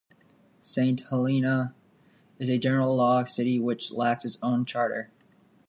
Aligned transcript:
Saint 0.63 0.99
Helena 1.09 1.75
is 2.39 2.49
a 2.49 2.57
general 2.57 2.95
law 2.95 3.23
city 3.25 3.59
which 3.59 3.91
lacks 3.91 4.25
its 4.25 4.39
own 4.41 4.65
charter. 4.65 5.11